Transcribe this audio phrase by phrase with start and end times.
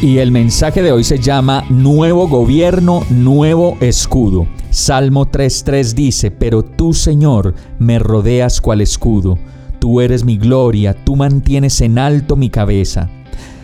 [0.00, 4.46] Y el mensaje de hoy se llama Nuevo Gobierno, Nuevo Escudo.
[4.70, 9.38] Salmo 3.3 dice, Pero tú, Señor, me rodeas cual escudo.
[9.80, 13.10] Tú eres mi gloria, tú mantienes en alto mi cabeza.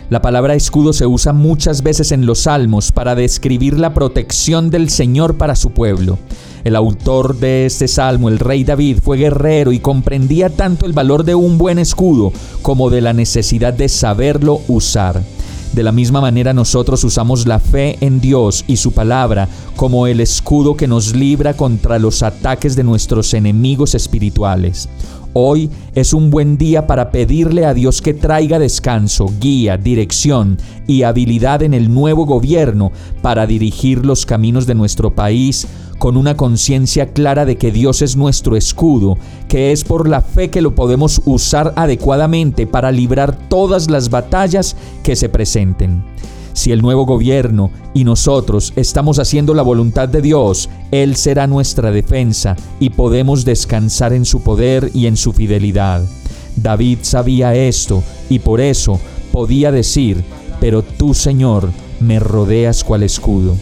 [0.09, 4.89] La palabra escudo se usa muchas veces en los salmos para describir la protección del
[4.89, 6.19] Señor para su pueblo.
[6.65, 11.23] El autor de este salmo, el rey David, fue guerrero y comprendía tanto el valor
[11.23, 15.21] de un buen escudo como de la necesidad de saberlo usar.
[15.75, 20.21] De la misma manera nosotros usamos la fe en Dios y su palabra como el
[20.21, 24.87] escudo que nos libra contra los ataques de nuestros enemigos espirituales.
[25.33, 31.03] Hoy es un buen día para pedirle a Dios que traiga descanso, guía, dirección y
[31.03, 35.67] habilidad en el nuevo gobierno para dirigir los caminos de nuestro país
[35.97, 40.49] con una conciencia clara de que Dios es nuestro escudo, que es por la fe
[40.49, 46.03] que lo podemos usar adecuadamente para librar todas las batallas que se presenten.
[46.53, 51.91] Si el nuevo gobierno y nosotros estamos haciendo la voluntad de Dios, Él será nuestra
[51.91, 56.05] defensa y podemos descansar en su poder y en su fidelidad.
[56.55, 58.99] David sabía esto y por eso
[59.33, 60.23] podía decir,
[60.61, 63.57] pero tú Señor me rodeas cual escudo.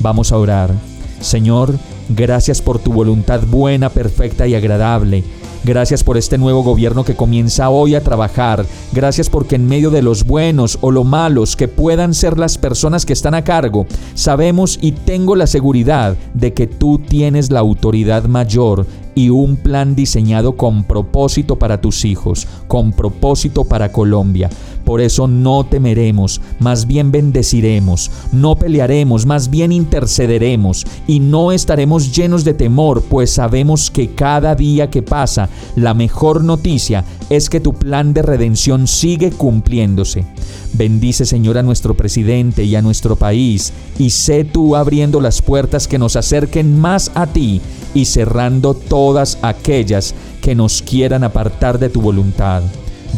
[0.00, 0.74] Vamos a orar.
[1.20, 1.74] Señor,
[2.08, 5.24] gracias por tu voluntad buena, perfecta y agradable
[5.64, 8.64] Gracias por este nuevo gobierno que comienza hoy a trabajar.
[8.92, 13.04] Gracias porque en medio de los buenos o los malos que puedan ser las personas
[13.04, 18.24] que están a cargo, sabemos y tengo la seguridad de que tú tienes la autoridad
[18.24, 24.48] mayor y un plan diseñado con propósito para tus hijos, con propósito para Colombia.
[24.88, 32.16] Por eso no temeremos, más bien bendeciremos, no pelearemos, más bien intercederemos y no estaremos
[32.16, 37.60] llenos de temor, pues sabemos que cada día que pasa, la mejor noticia es que
[37.60, 40.24] tu plan de redención sigue cumpliéndose.
[40.72, 45.86] Bendice Señor a nuestro presidente y a nuestro país y sé tú abriendo las puertas
[45.86, 47.60] que nos acerquen más a ti
[47.92, 52.62] y cerrando todas aquellas que nos quieran apartar de tu voluntad.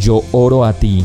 [0.01, 1.05] Yo oro a ti